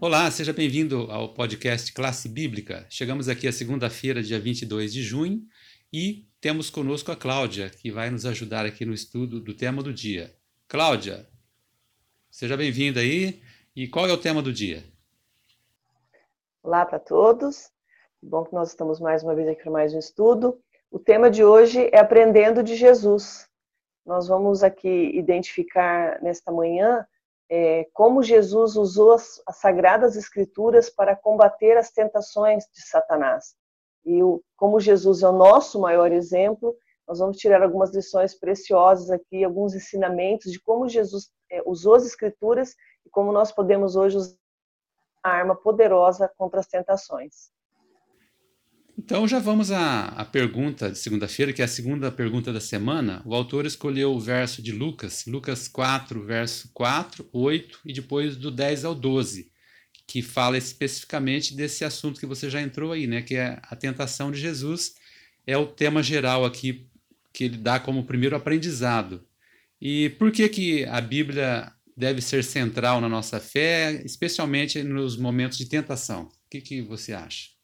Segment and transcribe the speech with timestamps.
[0.00, 2.86] Olá, seja bem-vindo ao podcast Classe Bíblica.
[2.88, 5.42] Chegamos aqui a segunda-feira, dia 22 de junho,
[5.92, 9.92] e temos conosco a Cláudia, que vai nos ajudar aqui no estudo do tema do
[9.92, 10.32] dia.
[10.68, 11.28] Cláudia,
[12.30, 13.42] seja bem-vinda aí.
[13.74, 14.84] E qual é o tema do dia?
[16.62, 17.68] Olá para todos.
[18.22, 20.60] Bom que nós estamos mais uma vez aqui para mais um estudo.
[20.92, 23.48] O tema de hoje é Aprendendo de Jesus.
[24.06, 27.04] Nós vamos aqui identificar nesta manhã
[27.50, 33.54] é, como Jesus usou as, as, sagradas escrituras para combater as tentações de Satanás.
[34.04, 39.10] E o, como Jesus é o nosso maior exemplo, nós vamos tirar algumas lições preciosas
[39.10, 42.74] aqui, alguns ensinamentos de como Jesus é, usou as escrituras
[43.06, 44.36] e como nós podemos hoje usar
[45.24, 47.50] uma arma poderosa contra as tentações.
[49.00, 53.22] Então já vamos à, à pergunta de segunda-feira, que é a segunda pergunta da semana.
[53.24, 58.50] O autor escolheu o verso de Lucas, Lucas 4, verso 4, 8 e depois do
[58.50, 59.52] 10 ao 12,
[60.04, 63.22] que fala especificamente desse assunto que você já entrou aí, né?
[63.22, 64.96] Que é a tentação de Jesus.
[65.46, 66.88] É o tema geral aqui
[67.32, 69.24] que ele dá como primeiro aprendizado.
[69.80, 75.56] E por que, que a Bíblia deve ser central na nossa fé, especialmente nos momentos
[75.56, 76.24] de tentação?
[76.24, 77.57] O que, que você acha?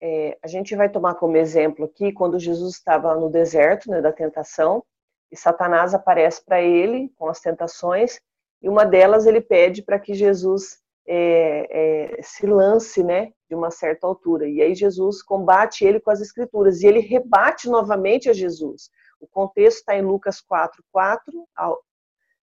[0.00, 4.12] É, a gente vai tomar como exemplo aqui quando Jesus estava no deserto né, da
[4.12, 4.84] tentação
[5.30, 8.20] e Satanás aparece para ele com as tentações
[8.62, 13.70] e uma delas ele pede para que Jesus é, é, se lance, né, de uma
[13.70, 14.46] certa altura.
[14.46, 18.90] E aí Jesus combate ele com as escrituras e ele rebate novamente a Jesus.
[19.20, 21.48] O contexto está em Lucas 4, 4,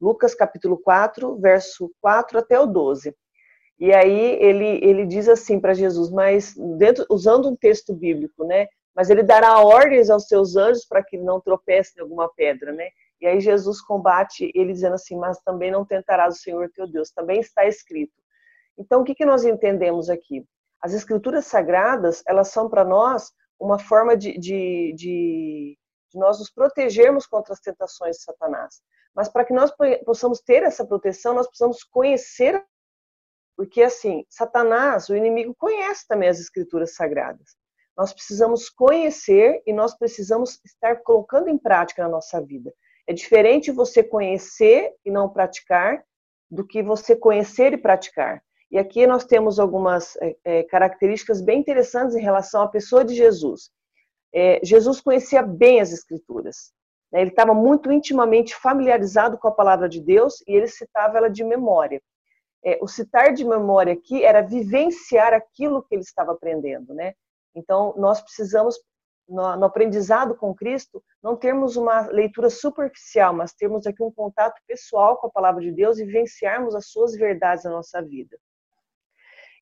[0.01, 3.15] Lucas capítulo 4, verso 4 até o 12.
[3.79, 8.67] E aí ele, ele diz assim para Jesus, mas dentro, usando um texto bíblico, né?
[8.95, 12.89] Mas ele dará ordens aos seus anjos para que não tropecem em alguma pedra, né?
[13.21, 17.11] E aí Jesus combate ele dizendo assim, mas também não tentarás o Senhor teu Deus,
[17.11, 18.15] também está escrito.
[18.77, 20.45] Então o que, que nós entendemos aqui?
[20.81, 25.79] As escrituras sagradas, elas são para nós uma forma de, de, de,
[26.11, 28.81] de nós nos protegermos contra as tentações de Satanás.
[29.15, 29.73] Mas para que nós
[30.05, 32.65] possamos ter essa proteção, nós precisamos conhecer
[33.59, 37.57] porque, assim, Satanás, o inimigo, conhece também as escrituras sagradas.
[37.97, 42.73] Nós precisamos conhecer e nós precisamos estar colocando em prática na nossa vida.
[43.05, 46.05] É diferente você conhecer e não praticar
[46.49, 48.41] do que você conhecer e praticar.
[48.71, 53.17] E aqui nós temos algumas é, é características bem interessantes em relação à pessoa de
[53.17, 53.73] Jesus.
[54.33, 56.73] É, Jesus conhecia bem as Escrituras.
[57.11, 57.23] Né?
[57.23, 61.43] Ele estava muito intimamente familiarizado com a palavra de Deus e ele citava ela de
[61.43, 62.01] memória
[62.65, 67.15] é, o citar de memória aqui era vivenciar aquilo que ele estava aprendendo, né?
[67.55, 68.77] Então, nós precisamos,
[69.29, 74.61] no, no, aprendizado com Cristo, não termos uma leitura superficial, mas termos aqui um contato
[74.67, 78.39] pessoal com a palavra de Deus e vivenciarmos as suas verdades na nossa vida.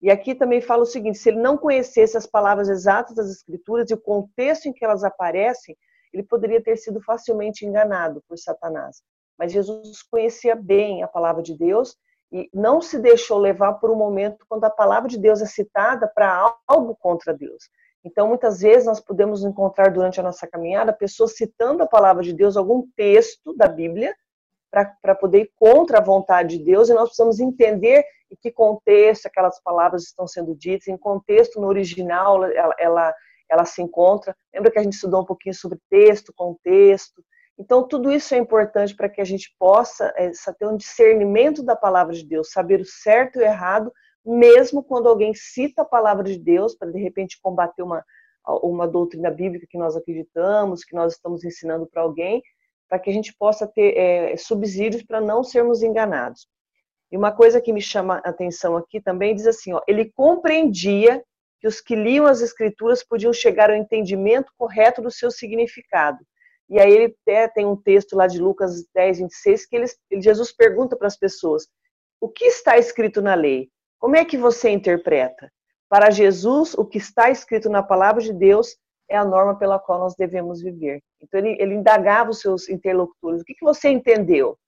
[0.02, 3.90] E aqui também fala o seguinte: se ele não conhecesse as palavras exatas das Escrituras
[3.90, 5.76] e o contexto em que elas aparecem,
[6.12, 9.02] ele poderia ter sido facilmente enganado por Satanás.
[9.38, 11.96] Mas Jesus conhecia bem a palavra de Deus
[12.32, 16.10] e não se deixou levar por um momento quando a palavra de Deus é citada
[16.12, 17.70] para algo contra Deus.
[18.04, 22.32] Então, muitas vezes nós podemos encontrar durante a nossa caminhada pessoas citando a palavra de
[22.32, 24.14] Deus, algum texto da Bíblia,
[24.70, 29.26] para poder ir contra a vontade de Deus, e nós precisamos entender em que contexto
[29.26, 33.14] aquelas palavras estão sendo ditas, em contexto no original ela, ela,
[33.50, 34.36] ela se encontra.
[34.54, 37.24] Lembra que a gente estudou um pouquinho sobre texto, contexto,
[37.58, 41.74] então, tudo isso é importante para que a gente possa é, ter um discernimento da
[41.74, 43.90] palavra de Deus, saber o certo e o errado,
[44.24, 48.04] mesmo quando alguém cita a palavra de Deus para, de repente, combater uma,
[48.62, 52.42] uma doutrina bíblica que nós acreditamos, que nós estamos ensinando para alguém,
[52.88, 56.46] para que a gente possa ter é, subsídios para não sermos enganados.
[57.10, 61.24] E uma coisa que me chama a atenção aqui também diz assim: ó, ele compreendia
[61.58, 66.18] que os que liam as escrituras podiam chegar ao entendimento correto do seu significado
[66.68, 69.86] e aí ele até tem um texto lá de Lucas 10, 26, que ele,
[70.20, 71.68] Jesus pergunta para as pessoas:
[72.20, 73.70] o que está escrito na lei?
[73.98, 75.50] Como é que você interpreta?
[75.88, 78.76] Para Jesus, o que está escrito na palavra de Deus
[79.08, 81.00] é a norma pela qual nós devemos viver.
[81.20, 84.58] Então ele, ele indagava os seus interlocutores: o que, que você entendeu?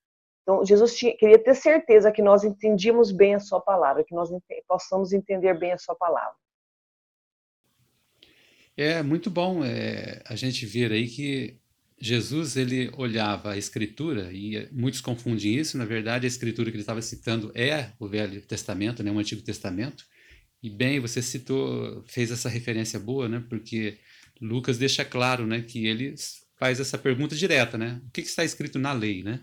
[0.43, 4.31] Então Jesus tinha, queria ter certeza que nós entendíamos bem a sua palavra, que nós
[4.67, 6.37] possamos entender bem a sua palavra.
[8.77, 11.59] É muito bom é, a gente ver aí que
[12.01, 16.83] Jesus ele olhava a escritura e muitos confundem isso, na verdade a escritura que ele
[16.83, 20.05] estava citando é o Velho Testamento, né, o Antigo Testamento.
[20.63, 23.99] E bem, você citou, fez essa referência boa, né, porque
[24.41, 26.15] Lucas deixa claro, né, que ele
[26.59, 28.01] faz essa pergunta direta, né?
[28.07, 29.41] O que, que está escrito na lei, né?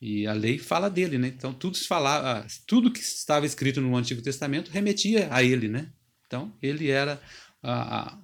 [0.00, 1.28] E a lei fala dele, né?
[1.28, 5.92] Então tudo falava, tudo que estava escrito no Antigo Testamento remetia a ele, né?
[6.26, 7.20] Então ele era
[7.62, 8.18] a, a,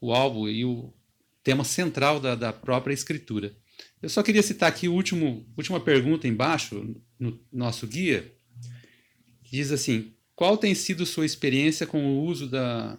[0.00, 0.94] o alvo e o
[1.42, 3.54] tema central da, da própria Escritura.
[4.02, 8.32] Eu só queria citar aqui a última pergunta embaixo no nosso guia.
[9.42, 12.98] Diz assim: qual tem sido sua experiência com o uso da,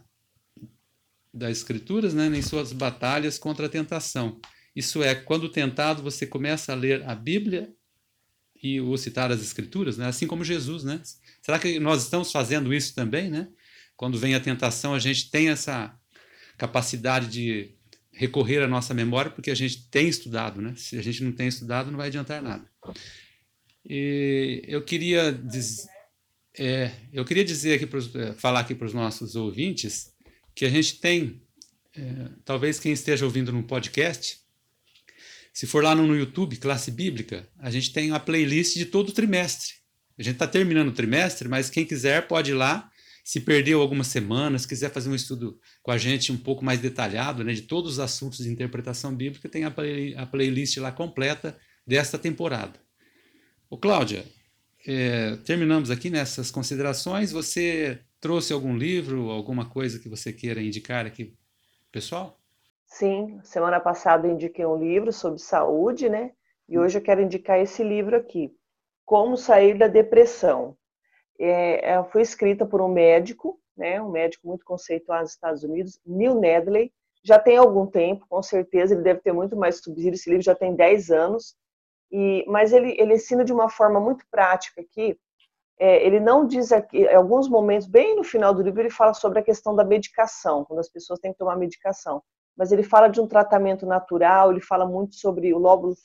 [1.34, 4.40] das Escrituras né, em suas batalhas contra a tentação?
[4.76, 7.74] Isso é, quando tentado, você começa a ler a Bíblia
[8.62, 10.06] e ou citar as Escrituras, né?
[10.06, 10.84] assim como Jesus.
[10.84, 11.02] Né?
[11.42, 13.30] Será que nós estamos fazendo isso também?
[13.30, 13.48] Né?
[13.98, 15.98] Quando vem a tentação, a gente tem essa
[16.58, 17.76] capacidade de
[18.14, 20.74] recorrer à nossa memória porque a gente tem estudado, né?
[20.78, 22.66] Se a gente não tem estudado, não vai adiantar nada.
[23.86, 25.34] E eu queria
[26.58, 30.12] é, eu queria dizer aqui pros, é, falar aqui para os nossos ouvintes
[30.54, 31.42] que a gente tem,
[31.96, 34.40] é, talvez quem esteja ouvindo no podcast,
[35.54, 39.14] se for lá no YouTube, classe bíblica, a gente tem uma playlist de todo o
[39.14, 39.74] trimestre.
[40.18, 42.91] A gente está terminando o trimestre, mas quem quiser pode ir lá
[43.32, 47.46] se perdeu algumas semanas, quiser fazer um estudo com a gente um pouco mais detalhado
[47.46, 51.58] né, de todos os assuntos de interpretação bíblica, tem a, play, a playlist lá completa
[51.88, 52.78] desta temporada.
[53.70, 54.26] Ô, Cláudia,
[54.86, 57.32] é, terminamos aqui nessas considerações.
[57.32, 61.34] Você trouxe algum livro, alguma coisa que você queira indicar aqui,
[61.90, 62.38] pessoal?
[62.86, 66.32] Sim, semana passada eu indiquei um livro sobre saúde, né?
[66.68, 68.54] E hoje eu quero indicar esse livro aqui,
[69.06, 70.76] Como Sair da Depressão,
[71.40, 76.00] é, é, foi escrita por um médico, né, um médico muito conceituado nos Estados Unidos,
[76.06, 76.92] Neil Nedley,
[77.24, 80.56] já tem algum tempo, com certeza, ele deve ter muito mais subsídio, esse livro já
[80.56, 81.56] tem 10 anos,
[82.12, 85.18] e, mas ele, ele ensina de uma forma muito prática aqui,
[85.80, 89.14] é, ele não diz aqui, em alguns momentos, bem no final do livro, ele fala
[89.14, 92.22] sobre a questão da medicação, quando as pessoas têm que tomar medicação,
[92.56, 95.96] mas ele fala de um tratamento natural, ele fala muito sobre o lóbulo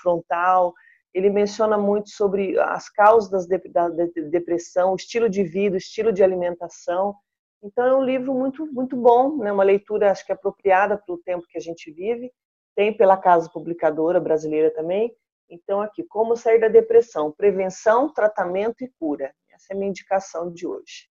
[0.00, 0.72] frontal,
[1.14, 3.88] ele menciona muito sobre as causas da
[4.30, 7.14] depressão, o estilo de vida, o estilo de alimentação.
[7.62, 9.52] Então é um livro muito muito bom, né?
[9.52, 12.32] Uma leitura acho que apropriada para o tempo que a gente vive.
[12.74, 15.14] Tem pela casa publicadora brasileira também.
[15.50, 19.34] Então aqui, como sair da depressão, prevenção, tratamento e cura.
[19.52, 21.08] Essa é a minha indicação de hoje.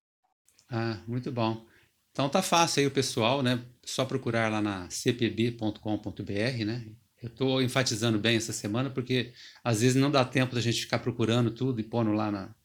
[0.69, 1.63] Ah, muito bom.
[2.11, 3.63] Então tá fácil aí o pessoal, né?
[3.85, 6.85] Só procurar lá na cpb.com.br, né?
[7.21, 9.31] Eu estou enfatizando bem essa semana porque
[9.63, 12.55] às vezes não dá tempo da gente ficar procurando tudo e pondo lá na,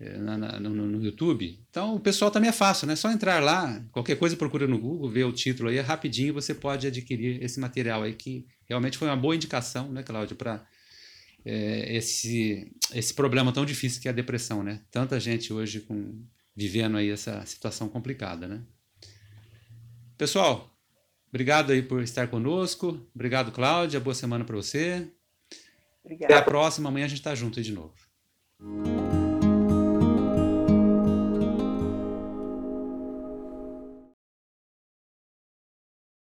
[0.00, 1.64] eh, na, na no, no, YouTube.
[1.70, 2.94] Então o pessoal também é fácil, né?
[2.94, 6.34] É só entrar lá, qualquer coisa procura no Google, ver o título aí, é rapidinho
[6.34, 10.66] você pode adquirir esse material aí que realmente foi uma boa indicação, né, Cláudio, para
[11.44, 14.82] é, esse esse problema tão difícil que é a depressão, né?
[14.90, 16.24] Tanta gente hoje com
[16.56, 18.62] vivendo aí essa situação complicada, né?
[20.18, 20.70] Pessoal,
[21.30, 23.00] Obrigado aí por estar conosco.
[23.14, 24.00] Obrigado, Cláudia.
[24.00, 25.08] Boa semana para você.
[26.04, 26.34] Obrigada.
[26.34, 26.88] Até a próxima.
[26.88, 27.94] Amanhã a gente está junto aí de novo.